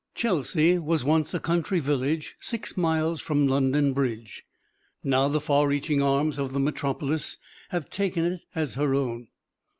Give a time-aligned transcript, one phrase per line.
[0.15, 4.43] Chelsea was once a country village six miles from London Bridge.
[5.03, 7.37] Now the far reaching arms of the metropolis
[7.69, 9.27] have taken it as her own.